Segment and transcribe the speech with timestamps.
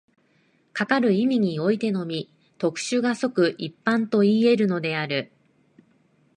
[0.73, 5.31] かかる意味においてのみ、特殊が即一般といい得るのである。